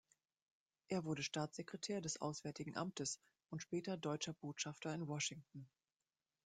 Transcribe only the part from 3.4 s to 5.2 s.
und später deutscher Botschafter in